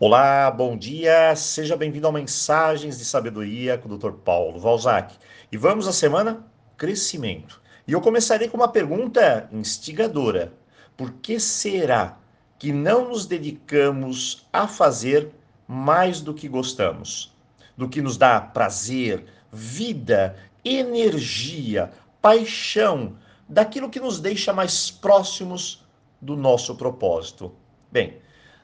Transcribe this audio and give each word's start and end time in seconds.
Olá, 0.00 0.48
bom 0.48 0.76
dia, 0.76 1.34
seja 1.34 1.76
bem-vindo 1.76 2.06
ao 2.06 2.12
Mensagens 2.12 2.96
de 2.96 3.04
Sabedoria 3.04 3.76
com 3.76 3.88
o 3.88 3.98
Dr. 3.98 4.12
Paulo 4.12 4.60
Valzac. 4.60 5.16
E 5.50 5.56
vamos 5.56 5.88
à 5.88 5.92
semana 5.92 6.46
Crescimento. 6.76 7.60
E 7.84 7.90
eu 7.90 8.00
começarei 8.00 8.46
com 8.46 8.56
uma 8.56 8.68
pergunta 8.68 9.48
instigadora: 9.50 10.52
Por 10.96 11.14
que 11.14 11.40
será 11.40 12.16
que 12.60 12.72
não 12.72 13.08
nos 13.08 13.26
dedicamos 13.26 14.46
a 14.52 14.68
fazer 14.68 15.32
mais 15.66 16.20
do 16.20 16.32
que 16.32 16.46
gostamos? 16.46 17.34
Do 17.76 17.88
que 17.88 18.00
nos 18.00 18.16
dá 18.16 18.40
prazer, 18.40 19.24
vida, 19.52 20.36
energia, 20.64 21.90
paixão, 22.22 23.16
daquilo 23.48 23.90
que 23.90 23.98
nos 23.98 24.20
deixa 24.20 24.52
mais 24.52 24.92
próximos 24.92 25.84
do 26.22 26.36
nosso 26.36 26.76
propósito? 26.76 27.52
Bem, 27.90 28.18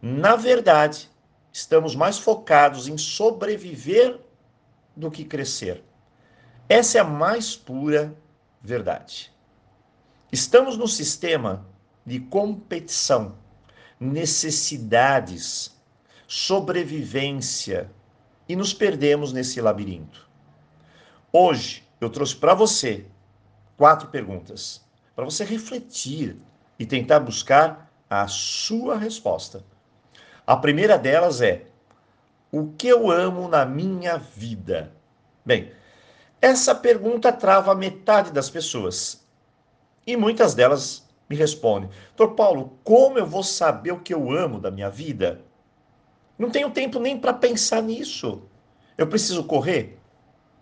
na 0.00 0.36
verdade, 0.36 1.10
estamos 1.56 1.94
mais 1.94 2.18
focados 2.18 2.86
em 2.86 2.98
sobreviver 2.98 4.20
do 4.94 5.10
que 5.10 5.24
crescer. 5.24 5.82
Essa 6.68 6.98
é 6.98 7.00
a 7.00 7.04
mais 7.04 7.56
pura 7.56 8.14
verdade. 8.60 9.32
Estamos 10.30 10.76
no 10.76 10.86
sistema 10.86 11.66
de 12.04 12.20
competição, 12.20 13.38
necessidades, 13.98 15.74
sobrevivência 16.26 17.90
e 18.46 18.54
nos 18.54 18.74
perdemos 18.74 19.32
nesse 19.32 19.58
labirinto. 19.58 20.28
Hoje 21.32 21.88
eu 21.98 22.10
trouxe 22.10 22.36
para 22.36 22.52
você 22.52 23.06
quatro 23.78 24.08
perguntas 24.10 24.84
para 25.14 25.24
você 25.24 25.42
refletir 25.42 26.36
e 26.78 26.84
tentar 26.84 27.20
buscar 27.20 27.90
a 28.10 28.28
sua 28.28 28.98
resposta. 28.98 29.64
A 30.46 30.56
primeira 30.56 30.96
delas 30.96 31.40
é: 31.40 31.66
o 32.52 32.68
que 32.68 32.86
eu 32.86 33.10
amo 33.10 33.48
na 33.48 33.64
minha 33.64 34.16
vida? 34.16 34.92
Bem, 35.44 35.72
essa 36.40 36.74
pergunta 36.74 37.32
trava 37.32 37.74
metade 37.74 38.30
das 38.30 38.48
pessoas. 38.48 39.26
E 40.06 40.16
muitas 40.16 40.54
delas 40.54 41.04
me 41.28 41.34
respondem: 41.34 41.90
Doutor 42.16 42.36
Paulo, 42.36 42.78
como 42.84 43.18
eu 43.18 43.26
vou 43.26 43.42
saber 43.42 43.90
o 43.90 44.00
que 44.00 44.14
eu 44.14 44.30
amo 44.30 44.60
da 44.60 44.70
minha 44.70 44.88
vida? 44.88 45.40
Não 46.38 46.50
tenho 46.50 46.70
tempo 46.70 47.00
nem 47.00 47.18
para 47.18 47.32
pensar 47.32 47.82
nisso. 47.82 48.42
Eu 48.96 49.08
preciso 49.08 49.42
correr, 49.44 49.98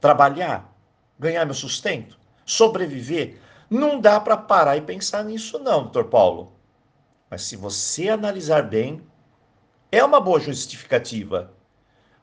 trabalhar, 0.00 0.72
ganhar 1.18 1.44
meu 1.44 1.54
sustento, 1.54 2.16
sobreviver. 2.46 3.40
Não 3.68 4.00
dá 4.00 4.20
para 4.20 4.36
parar 4.36 4.76
e 4.76 4.82
pensar 4.82 5.24
nisso, 5.24 5.58
não, 5.58 5.82
doutor 5.82 6.04
Paulo. 6.04 6.52
Mas 7.28 7.42
se 7.42 7.56
você 7.56 8.10
analisar 8.10 8.62
bem, 8.62 9.02
é 9.92 10.02
uma 10.02 10.18
boa 10.18 10.40
justificativa. 10.40 11.52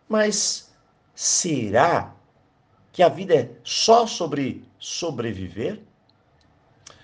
Mas 0.07 0.73
será 1.13 2.15
que 2.91 3.03
a 3.03 3.07
vida 3.07 3.35
é 3.35 3.51
só 3.63 4.07
sobre 4.07 4.65
sobreviver? 4.79 5.79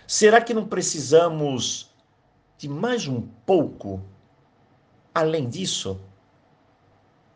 Será 0.08 0.42
que 0.42 0.56
não 0.56 0.66
precisamos 0.68 1.92
de 2.58 2.68
mais 2.68 3.08
um 3.08 3.22
pouco 3.46 4.02
além 5.14 5.48
disso? 5.48 6.02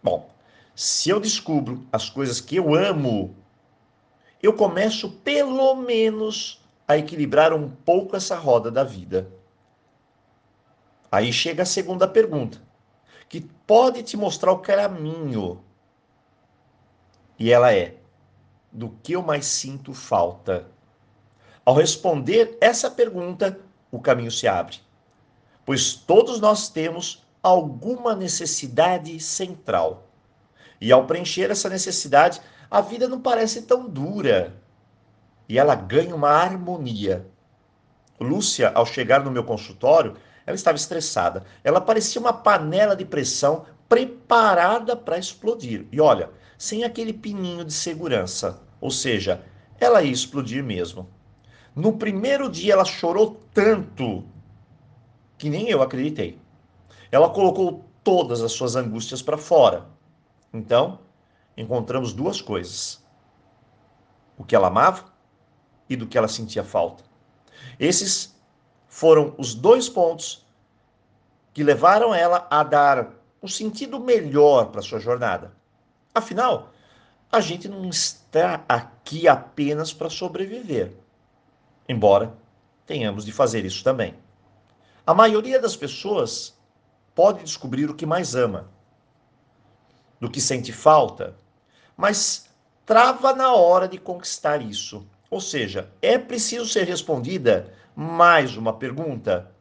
Bom, 0.01 0.33
se 0.75 1.11
eu 1.11 1.19
descubro 1.19 1.85
as 1.91 2.09
coisas 2.09 2.41
que 2.41 2.55
eu 2.55 2.73
amo, 2.73 3.35
eu 4.41 4.53
começo 4.53 5.11
pelo 5.11 5.75
menos 5.75 6.65
a 6.87 6.97
equilibrar 6.97 7.53
um 7.53 7.69
pouco 7.69 8.15
essa 8.15 8.35
roda 8.35 8.71
da 8.71 8.83
vida. 8.83 9.31
Aí 11.11 11.31
chega 11.31 11.63
a 11.63 11.65
segunda 11.65 12.07
pergunta 12.07 12.68
que 13.29 13.39
pode 13.39 14.01
te 14.01 14.17
mostrar 14.17 14.51
o 14.51 14.59
caminho. 14.59 15.63
E 17.37 17.51
ela 17.51 17.71
é: 17.71 17.95
do 18.71 18.89
que 19.03 19.13
eu 19.13 19.21
mais 19.21 19.45
sinto 19.45 19.93
falta? 19.93 20.67
Ao 21.63 21.75
responder 21.75 22.57
essa 22.59 22.89
pergunta, 22.89 23.59
o 23.91 23.99
caminho 23.99 24.31
se 24.31 24.47
abre. 24.47 24.77
Pois 25.63 25.93
todos 25.93 26.39
nós 26.39 26.67
temos 26.67 27.23
alguma 27.43 28.15
necessidade 28.15 29.19
central. 29.19 30.07
E 30.81 30.91
ao 30.91 31.05
preencher 31.05 31.51
essa 31.51 31.69
necessidade, 31.69 32.41
a 32.71 32.81
vida 32.81 33.07
não 33.07 33.21
parece 33.21 33.63
tão 33.63 33.87
dura. 33.87 34.55
E 35.47 35.59
ela 35.59 35.75
ganha 35.75 36.15
uma 36.15 36.29
harmonia. 36.29 37.27
Lúcia, 38.19 38.71
ao 38.73 38.85
chegar 38.85 39.23
no 39.23 39.31
meu 39.31 39.43
consultório, 39.43 40.15
ela 40.49 40.55
estava 40.55 40.77
estressada. 40.77 41.43
Ela 41.63 41.79
parecia 41.79 42.19
uma 42.19 42.33
panela 42.33 42.95
de 42.95 43.05
pressão 43.05 43.67
preparada 43.87 44.95
para 44.95 45.19
explodir. 45.19 45.85
E 45.91 46.01
olha, 46.01 46.31
sem 46.57 46.83
aquele 46.83 47.13
pininho 47.13 47.63
de 47.63 47.71
segurança. 47.71 48.59
Ou 48.81 48.89
seja, 48.89 49.43
ela 49.79 50.01
ia 50.01 50.11
explodir 50.11 50.63
mesmo. 50.63 51.07
No 51.75 51.93
primeiro 51.93 52.49
dia 52.49 52.73
ela 52.73 52.83
chorou 52.83 53.39
tanto 53.53 54.25
que 55.37 55.51
nem 55.51 55.69
eu 55.69 55.83
acreditei. 55.83 56.39
Ela 57.11 57.29
colocou 57.29 57.85
todas 58.03 58.41
as 58.41 58.51
suas 58.51 58.75
angústias 58.75 59.21
para 59.21 59.37
fora. 59.37 59.85
Então, 60.51 60.97
encontramos 61.55 62.11
duas 62.11 62.41
coisas: 62.41 63.05
o 64.35 64.43
que 64.43 64.55
ela 64.55 64.69
amava 64.69 65.05
e 65.87 65.95
do 65.95 66.07
que 66.07 66.17
ela 66.17 66.27
sentia 66.27 66.63
falta. 66.63 67.03
Esses 67.79 68.38
foram 68.99 69.33
os 69.37 69.55
dois 69.55 69.87
pontos 69.87 70.45
que 71.53 71.63
levaram 71.63 72.13
ela 72.13 72.45
a 72.51 72.63
dar 72.63 73.13
um 73.41 73.47
sentido 73.47 73.97
melhor 73.97 74.65
para 74.65 74.81
sua 74.81 74.99
jornada. 74.99 75.53
Afinal, 76.13 76.73
a 77.31 77.39
gente 77.39 77.69
não 77.69 77.87
está 77.87 78.61
aqui 78.67 79.25
apenas 79.25 79.93
para 79.93 80.09
sobreviver, 80.09 80.91
embora 81.87 82.33
tenhamos 82.85 83.23
de 83.23 83.31
fazer 83.31 83.63
isso 83.63 83.85
também. 83.85 84.15
A 85.07 85.13
maioria 85.13 85.61
das 85.61 85.77
pessoas 85.77 86.53
pode 87.15 87.41
descobrir 87.41 87.89
o 87.89 87.95
que 87.95 88.05
mais 88.05 88.35
ama, 88.35 88.69
do 90.19 90.29
que 90.29 90.41
sente 90.41 90.73
falta, 90.73 91.37
mas 91.95 92.49
trava 92.85 93.31
na 93.31 93.53
hora 93.53 93.87
de 93.87 93.97
conquistar 93.97 94.61
isso. 94.61 95.07
Ou 95.29 95.39
seja, 95.39 95.91
é 96.01 96.17
preciso 96.17 96.65
ser 96.65 96.85
respondida 96.85 97.71
mais 97.95 98.57
uma 98.57 98.73
pergunta 98.73 99.51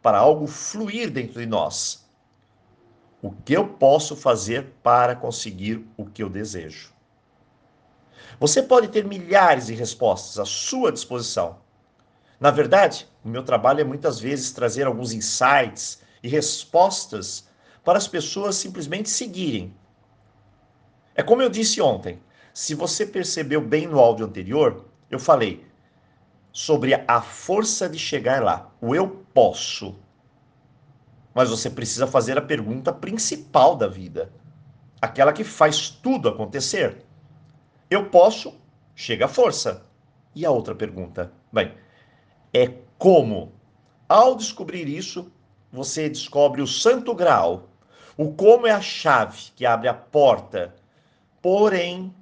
para 0.00 0.18
algo 0.18 0.46
fluir 0.46 1.10
dentro 1.10 1.40
de 1.40 1.46
nós. 1.46 2.08
O 3.20 3.32
que 3.32 3.52
eu 3.52 3.66
posso 3.66 4.14
fazer 4.14 4.72
para 4.82 5.16
conseguir 5.16 5.84
o 5.96 6.06
que 6.06 6.22
eu 6.22 6.30
desejo? 6.30 6.92
Você 8.38 8.62
pode 8.62 8.88
ter 8.88 9.04
milhares 9.04 9.66
de 9.66 9.74
respostas 9.74 10.38
à 10.38 10.44
sua 10.44 10.92
disposição. 10.92 11.58
Na 12.38 12.50
verdade, 12.50 13.06
o 13.24 13.28
meu 13.28 13.42
trabalho 13.42 13.80
é 13.80 13.84
muitas 13.84 14.18
vezes 14.18 14.52
trazer 14.52 14.86
alguns 14.86 15.12
insights 15.12 16.00
e 16.22 16.28
respostas 16.28 17.48
para 17.84 17.98
as 17.98 18.06
pessoas 18.06 18.56
simplesmente 18.56 19.10
seguirem. 19.10 19.74
É 21.14 21.22
como 21.22 21.42
eu 21.42 21.50
disse 21.50 21.82
ontem, 21.82 22.22
se 22.54 22.74
você 22.74 23.04
percebeu 23.04 23.60
bem 23.60 23.86
no 23.86 23.98
áudio 23.98 24.24
anterior, 24.24 24.89
eu 25.10 25.18
falei: 25.18 25.66
sobre 26.52 26.94
a 27.06 27.20
força 27.20 27.88
de 27.88 27.98
chegar 27.98 28.42
lá, 28.42 28.70
o 28.80 28.94
eu 28.94 29.08
posso. 29.34 29.96
Mas 31.34 31.50
você 31.50 31.70
precisa 31.70 32.06
fazer 32.06 32.38
a 32.38 32.42
pergunta 32.42 32.92
principal 32.92 33.76
da 33.76 33.86
vida, 33.86 34.32
aquela 35.00 35.32
que 35.32 35.44
faz 35.44 35.88
tudo 35.88 36.28
acontecer. 36.28 37.04
Eu 37.88 38.08
posso, 38.08 38.54
chega 38.94 39.26
a 39.26 39.28
força. 39.28 39.86
E 40.34 40.46
a 40.46 40.50
outra 40.50 40.74
pergunta? 40.74 41.32
Bem, 41.52 41.74
é 42.52 42.68
como. 42.98 43.52
Ao 44.08 44.36
descobrir 44.36 44.88
isso, 44.88 45.30
você 45.72 46.08
descobre 46.08 46.62
o 46.62 46.66
santo 46.66 47.14
grau. 47.14 47.68
O 48.16 48.32
como 48.32 48.66
é 48.66 48.70
a 48.70 48.80
chave 48.80 49.50
que 49.56 49.64
abre 49.64 49.88
a 49.88 49.94
porta. 49.94 50.74
Porém, 51.40 52.14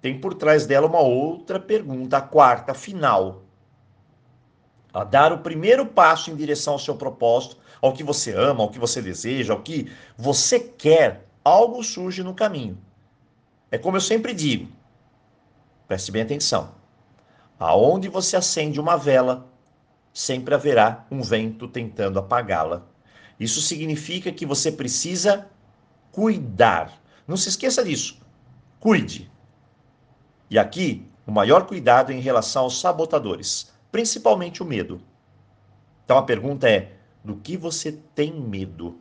tem 0.00 0.18
por 0.20 0.34
trás 0.34 0.66
dela 0.66 0.86
uma 0.86 1.00
outra 1.00 1.58
pergunta, 1.58 2.18
a 2.18 2.20
quarta, 2.20 2.74
final. 2.74 3.42
A 4.92 5.04
dar 5.04 5.32
o 5.32 5.38
primeiro 5.38 5.86
passo 5.86 6.30
em 6.30 6.36
direção 6.36 6.74
ao 6.74 6.78
seu 6.78 6.96
propósito, 6.96 7.56
ao 7.80 7.92
que 7.92 8.04
você 8.04 8.32
ama, 8.32 8.62
ao 8.62 8.70
que 8.70 8.78
você 8.78 9.02
deseja, 9.02 9.52
ao 9.52 9.62
que 9.62 9.90
você 10.16 10.60
quer, 10.60 11.26
algo 11.44 11.82
surge 11.82 12.22
no 12.22 12.34
caminho. 12.34 12.78
É 13.70 13.78
como 13.78 13.96
eu 13.96 14.00
sempre 14.00 14.32
digo, 14.32 14.68
preste 15.86 16.10
bem 16.10 16.22
atenção. 16.22 16.74
Aonde 17.58 18.08
você 18.08 18.36
acende 18.36 18.80
uma 18.80 18.96
vela, 18.96 19.46
sempre 20.12 20.54
haverá 20.54 21.06
um 21.10 21.22
vento 21.22 21.66
tentando 21.66 22.18
apagá-la. 22.18 22.86
Isso 23.38 23.60
significa 23.60 24.32
que 24.32 24.46
você 24.46 24.70
precisa 24.70 25.48
cuidar. 26.10 27.00
Não 27.26 27.36
se 27.36 27.48
esqueça 27.48 27.84
disso. 27.84 28.20
Cuide. 28.80 29.30
E 30.50 30.58
aqui, 30.58 31.06
o 31.26 31.32
maior 31.32 31.66
cuidado 31.66 32.12
em 32.12 32.20
relação 32.20 32.64
aos 32.64 32.80
sabotadores, 32.80 33.72
principalmente 33.92 34.62
o 34.62 34.66
medo. 34.66 35.00
Então 36.04 36.16
a 36.16 36.22
pergunta 36.22 36.68
é: 36.68 36.92
do 37.22 37.36
que 37.36 37.56
você 37.56 37.92
tem 38.14 38.32
medo? 38.32 38.98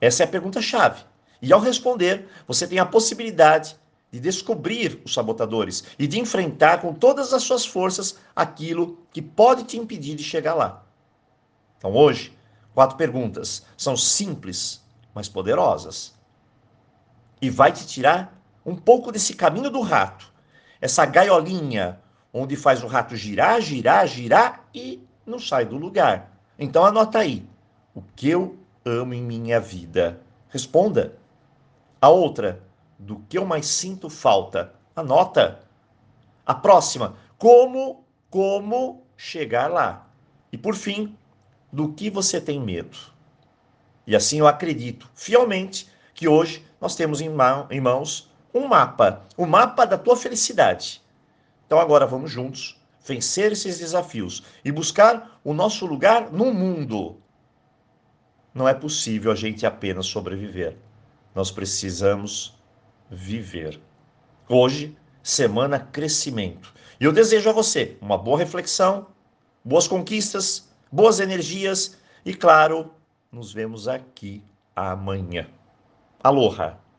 Essa 0.00 0.22
é 0.22 0.26
a 0.26 0.30
pergunta-chave. 0.30 1.04
E 1.40 1.52
ao 1.52 1.60
responder, 1.60 2.28
você 2.46 2.66
tem 2.66 2.78
a 2.78 2.86
possibilidade 2.86 3.76
de 4.10 4.18
descobrir 4.18 5.00
os 5.04 5.14
sabotadores 5.14 5.84
e 5.98 6.06
de 6.06 6.18
enfrentar 6.18 6.80
com 6.80 6.92
todas 6.92 7.32
as 7.32 7.44
suas 7.44 7.64
forças 7.64 8.18
aquilo 8.34 8.98
que 9.12 9.22
pode 9.22 9.64
te 9.64 9.78
impedir 9.78 10.16
de 10.16 10.24
chegar 10.24 10.54
lá. 10.54 10.84
Então, 11.78 11.94
hoje, 11.94 12.36
quatro 12.74 12.96
perguntas. 12.96 13.64
São 13.76 13.96
simples, 13.96 14.82
mas 15.14 15.28
poderosas. 15.28 16.14
E 17.40 17.48
vai 17.48 17.72
te 17.72 17.86
tirar 17.86 18.36
um 18.66 18.76
pouco 18.76 19.10
desse 19.10 19.34
caminho 19.34 19.70
do 19.70 19.80
rato, 19.80 20.29
essa 20.80 21.04
gaiolinha 21.04 22.00
onde 22.32 22.56
faz 22.56 22.82
o 22.82 22.86
rato 22.86 23.16
girar, 23.16 23.60
girar, 23.60 24.06
girar 24.06 24.64
e 24.74 25.02
não 25.26 25.38
sai 25.38 25.64
do 25.64 25.76
lugar. 25.76 26.30
Então 26.58 26.84
anota 26.84 27.18
aí. 27.18 27.44
O 27.94 28.02
que 28.14 28.28
eu 28.28 28.56
amo 28.84 29.14
em 29.14 29.22
minha 29.22 29.60
vida? 29.60 30.20
Responda. 30.48 31.16
A 32.00 32.08
outra, 32.08 32.62
do 32.98 33.16
que 33.28 33.36
eu 33.36 33.44
mais 33.44 33.66
sinto 33.66 34.08
falta? 34.08 34.72
Anota. 34.94 35.60
A 36.46 36.54
próxima, 36.54 37.16
como 37.36 38.04
como 38.30 39.02
chegar 39.16 39.68
lá? 39.68 40.06
E 40.52 40.56
por 40.56 40.76
fim, 40.76 41.16
do 41.72 41.92
que 41.92 42.08
você 42.08 42.40
tem 42.40 42.60
medo? 42.60 42.96
E 44.06 44.14
assim 44.14 44.38
eu 44.38 44.46
acredito 44.46 45.10
fielmente 45.14 45.88
que 46.14 46.28
hoje 46.28 46.64
nós 46.80 46.94
temos 46.94 47.20
em, 47.20 47.28
mãos 47.28 48.29
um 48.54 48.66
mapa, 48.66 49.22
o 49.36 49.44
um 49.44 49.46
mapa 49.46 49.84
da 49.84 49.96
tua 49.98 50.16
felicidade. 50.16 51.02
Então 51.66 51.78
agora 51.78 52.06
vamos 52.06 52.30
juntos 52.30 52.80
vencer 53.04 53.52
esses 53.52 53.78
desafios 53.78 54.42
e 54.64 54.70
buscar 54.70 55.40
o 55.42 55.54
nosso 55.54 55.86
lugar 55.86 56.30
no 56.30 56.52
mundo. 56.52 57.16
Não 58.52 58.68
é 58.68 58.74
possível 58.74 59.30
a 59.30 59.34
gente 59.34 59.64
apenas 59.64 60.06
sobreviver. 60.06 60.76
Nós 61.34 61.50
precisamos 61.50 62.54
viver. 63.08 63.80
Hoje, 64.48 64.96
semana 65.22 65.78
crescimento. 65.78 66.74
E 67.00 67.04
eu 67.04 67.12
desejo 67.12 67.48
a 67.48 67.52
você 67.52 67.96
uma 68.00 68.18
boa 68.18 68.38
reflexão, 68.38 69.06
boas 69.64 69.86
conquistas, 69.86 70.68
boas 70.90 71.20
energias 71.20 71.96
e, 72.24 72.34
claro, 72.34 72.92
nos 73.30 73.52
vemos 73.52 73.86
aqui 73.86 74.42
amanhã. 74.74 75.46
Aloha! 76.22 76.89